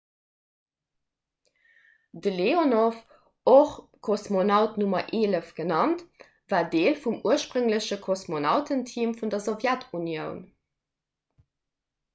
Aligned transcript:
de 2.23 2.31
leonov 2.39 2.97
och 3.57 3.75
kosmonaut 4.07 4.79
nr 4.83 5.03
11 5.19 5.53
genannt 5.61 6.03
war 6.55 6.65
deel 6.75 6.99
vum 7.07 7.21
urspréngleche 7.33 8.01
kosmonautenteam 8.11 9.17
vun 9.21 9.35
der 9.39 9.47
sowjetunioun 9.49 10.45